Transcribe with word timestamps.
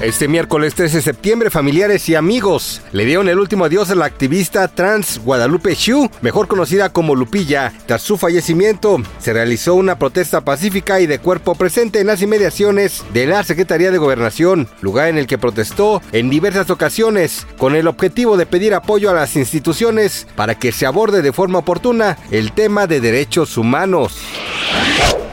Este 0.00 0.28
miércoles 0.28 0.74
13 0.74 0.96
de 0.96 1.02
septiembre, 1.02 1.50
familiares 1.50 2.08
y 2.08 2.14
amigos 2.14 2.80
le 2.90 3.04
dieron 3.04 3.28
el 3.28 3.38
último 3.38 3.66
adiós 3.66 3.90
a 3.90 3.94
la 3.94 4.06
activista 4.06 4.66
trans 4.66 5.20
Guadalupe 5.22 5.74
Xu, 5.74 6.08
mejor 6.22 6.48
conocida 6.48 6.88
como 6.88 7.14
Lupilla. 7.14 7.70
Tras 7.84 8.00
su 8.00 8.16
fallecimiento, 8.16 8.96
se 9.18 9.34
realizó 9.34 9.74
una 9.74 9.98
protesta 9.98 10.40
pacífica 10.40 11.00
y 11.00 11.06
de 11.06 11.18
cuerpo 11.18 11.54
presente 11.54 12.00
en 12.00 12.06
las 12.06 12.22
inmediaciones 12.22 13.04
de 13.12 13.26
la 13.26 13.44
Secretaría 13.44 13.90
de 13.90 13.98
Gobernación, 13.98 14.68
lugar 14.80 15.08
en 15.08 15.18
el 15.18 15.26
que 15.26 15.36
protestó 15.36 16.00
en 16.12 16.30
diversas 16.30 16.70
ocasiones 16.70 17.46
con 17.58 17.74
el 17.74 17.86
objetivo 17.86 18.38
de 18.38 18.46
pedir 18.46 18.72
apoyo 18.72 19.10
a 19.10 19.14
las 19.14 19.36
instituciones 19.36 20.26
para 20.34 20.54
que 20.54 20.72
se 20.72 20.86
aborde 20.86 21.20
de 21.20 21.34
forma 21.34 21.58
oportuna 21.58 22.16
el 22.30 22.52
tema 22.52 22.86
de 22.86 23.02
derechos 23.02 23.58
humanos. 23.58 24.18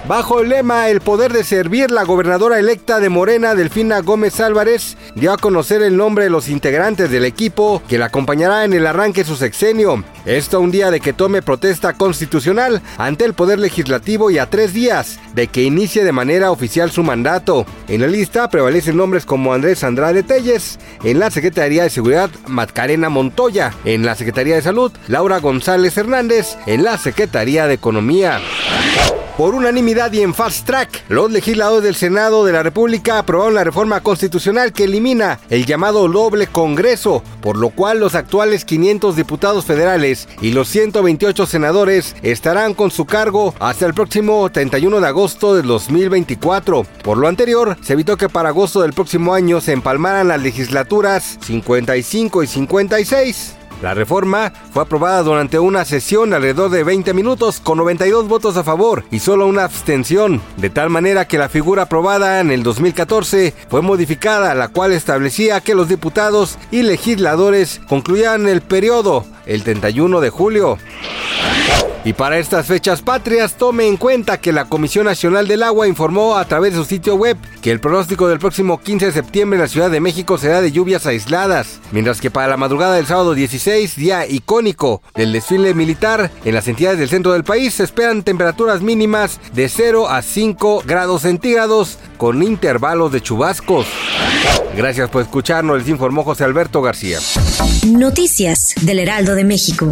Bajo 0.07 0.39
el 0.39 0.47
lema 0.47 0.87
El 0.87 1.01
poder 1.01 1.33
de 1.33 1.43
servir, 1.43 1.91
la 1.91 2.03
gobernadora 2.03 2.57
electa 2.57 3.01
de 3.01 3.09
Morena, 3.09 3.55
Delfina 3.55 3.99
Gómez 3.99 4.39
Álvarez, 4.39 4.95
dio 5.15 5.33
a 5.33 5.37
conocer 5.37 5.81
el 5.81 5.97
nombre 5.97 6.23
de 6.23 6.29
los 6.29 6.47
integrantes 6.47 7.11
del 7.11 7.25
equipo 7.25 7.83
que 7.89 7.97
la 7.97 8.05
acompañará 8.05 8.63
en 8.63 8.71
el 8.71 8.87
arranque 8.87 9.23
de 9.23 9.29
su 9.29 9.35
sexenio. 9.35 10.05
Esto 10.25 10.61
un 10.61 10.71
día 10.71 10.91
de 10.91 11.01
que 11.01 11.11
tome 11.11 11.41
protesta 11.41 11.91
constitucional 11.91 12.81
ante 12.97 13.25
el 13.25 13.33
Poder 13.33 13.59
Legislativo 13.59 14.31
y 14.31 14.37
a 14.37 14.49
tres 14.49 14.71
días 14.71 15.19
de 15.35 15.47
que 15.47 15.63
inicie 15.63 16.05
de 16.05 16.13
manera 16.13 16.51
oficial 16.51 16.89
su 16.89 17.03
mandato. 17.03 17.65
En 17.89 17.99
la 17.99 18.07
lista 18.07 18.49
prevalecen 18.49 18.95
nombres 18.95 19.25
como 19.25 19.53
Andrés 19.53 19.83
Andrade 19.83 20.23
Telles, 20.23 20.79
en 21.03 21.19
la 21.19 21.31
Secretaría 21.31 21.83
de 21.83 21.89
Seguridad 21.89 22.29
Matcarena 22.47 23.09
Montoya, 23.09 23.73
en 23.83 24.05
la 24.05 24.15
Secretaría 24.15 24.55
de 24.55 24.61
Salud 24.61 24.93
Laura 25.09 25.39
González 25.39 25.97
Hernández, 25.97 26.55
en 26.65 26.85
la 26.85 26.97
Secretaría 26.97 27.67
de 27.67 27.73
Economía. 27.73 28.39
Por 29.37 29.53
unanimidad 29.53 30.11
y 30.13 30.21
en 30.21 30.33
fast 30.33 30.65
track, 30.65 31.03
los 31.09 31.31
legisladores 31.31 31.83
del 31.83 31.93
Senado 31.93 32.43
de 32.43 32.53
la 32.53 32.63
República 32.63 33.19
aprobaron 33.19 33.53
la 33.53 33.63
reforma 33.63 34.01
constitucional 34.01 34.73
que 34.73 34.85
elimina 34.85 35.39
el 35.51 35.67
llamado 35.67 36.07
doble 36.07 36.47
Congreso, 36.47 37.21
por 37.39 37.55
lo 37.55 37.69
cual 37.69 37.99
los 37.99 38.15
actuales 38.15 38.65
500 38.65 39.15
diputados 39.15 39.65
federales 39.65 40.27
y 40.41 40.53
los 40.53 40.69
128 40.69 41.45
senadores 41.45 42.15
estarán 42.23 42.73
con 42.73 42.89
su 42.89 43.05
cargo 43.05 43.53
hasta 43.59 43.85
el 43.85 43.93
próximo 43.93 44.49
31 44.51 45.01
de 45.01 45.07
agosto 45.07 45.53
de 45.53 45.61
2024. 45.61 46.87
Por 47.03 47.19
lo 47.19 47.27
anterior, 47.27 47.77
se 47.83 47.93
evitó 47.93 48.17
que 48.17 48.29
para 48.29 48.49
agosto 48.49 48.81
del 48.81 48.93
próximo 48.93 49.35
año 49.35 49.61
se 49.61 49.73
empalmaran 49.73 50.29
las 50.29 50.41
legislaturas 50.41 51.37
55 51.43 52.41
y 52.41 52.47
56. 52.47 53.56
La 53.81 53.93
reforma 53.93 54.51
fue 54.71 54.81
aprobada 54.81 55.21
durante 55.21 55.59
una 55.59 55.85
sesión 55.85 56.33
alrededor 56.33 56.71
de 56.71 56.83
20 56.83 57.13
minutos 57.13 57.59
con 57.59 57.77
92 57.77 58.27
votos 58.27 58.57
a 58.57 58.63
favor 58.63 59.03
y 59.11 59.19
solo 59.19 59.45
una 59.45 59.65
abstención, 59.65 60.41
de 60.57 60.71
tal 60.71 60.89
manera 60.89 61.27
que 61.27 61.37
la 61.37 61.47
figura 61.47 61.83
aprobada 61.83 62.39
en 62.39 62.49
el 62.49 62.63
2014 62.63 63.53
fue 63.69 63.83
modificada, 63.83 64.55
la 64.55 64.69
cual 64.69 64.93
establecía 64.93 65.61
que 65.61 65.75
los 65.75 65.87
diputados 65.89 66.57
y 66.71 66.81
legisladores 66.81 67.79
concluían 67.87 68.47
el 68.47 68.61
periodo 68.61 69.25
el 69.45 69.63
31 69.63 70.21
de 70.21 70.29
julio. 70.31 70.77
Y 72.07 72.13
para 72.13 72.37
estas 72.37 72.65
fechas 72.65 73.01
patrias, 73.01 73.55
tome 73.55 73.85
en 73.85 73.97
cuenta 73.97 74.39
que 74.39 74.53
la 74.53 74.63
Comisión 74.63 75.03
Nacional 75.03 75.45
del 75.45 75.61
Agua 75.61 75.89
informó 75.89 76.37
a 76.37 76.45
través 76.45 76.71
de 76.71 76.79
su 76.79 76.85
sitio 76.85 77.15
web 77.15 77.35
que 77.61 77.69
el 77.69 77.81
pronóstico 77.81 78.29
del 78.29 78.39
próximo 78.39 78.79
15 78.79 79.07
de 79.07 79.11
septiembre 79.11 79.57
en 79.57 79.63
la 79.63 79.67
Ciudad 79.67 79.91
de 79.91 79.99
México 79.99 80.37
será 80.37 80.61
de 80.61 80.71
lluvias 80.71 81.05
aisladas, 81.05 81.81
mientras 81.91 82.21
que 82.21 82.31
para 82.31 82.47
la 82.47 82.55
madrugada 82.55 82.95
del 82.95 83.07
sábado 83.07 83.33
16, 83.33 83.97
día 83.97 84.25
icónico 84.25 85.01
del 85.15 85.33
desfile 85.33 85.73
militar, 85.73 86.31
en 86.45 86.55
las 86.55 86.69
entidades 86.69 86.97
del 86.97 87.09
centro 87.09 87.33
del 87.33 87.43
país 87.43 87.73
se 87.73 87.83
esperan 87.83 88.23
temperaturas 88.23 88.81
mínimas 88.81 89.41
de 89.51 89.67
0 89.67 90.07
a 90.07 90.21
5 90.21 90.83
grados 90.85 91.23
centígrados 91.23 91.97
con 92.15 92.41
intervalos 92.41 93.11
de 93.11 93.19
chubascos. 93.19 93.85
Gracias 94.77 95.09
por 95.09 95.23
escucharnos, 95.23 95.79
les 95.79 95.89
informó 95.89 96.23
José 96.23 96.45
Alberto 96.45 96.81
García. 96.81 97.19
Noticias 97.85 98.75
del 98.81 98.99
Heraldo 98.99 99.35
de 99.35 99.43
México. 99.43 99.91